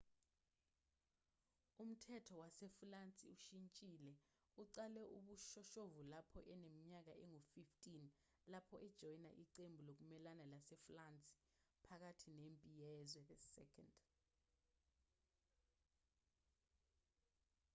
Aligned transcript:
umthetho 1.83 2.33
wasefulansi 2.41 3.23
ushintshile 3.35 4.11
uqale 4.63 5.03
ubushoshovu 5.17 5.99
lapho 6.13 6.39
eneminyaka 6.53 7.13
engu-15 7.23 7.85
lapho 8.51 8.75
ejoyina 8.87 9.29
iqembu 9.43 9.81
lokumelana 9.89 10.43
lasefulansi 10.53 11.31
phakathi 11.85 12.27
nempi 12.39 12.69
yezwe 12.81 13.21
ii 13.83 13.93